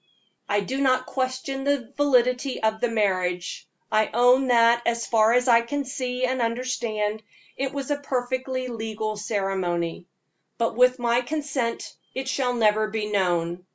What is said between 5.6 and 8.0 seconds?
can see and understand, it was a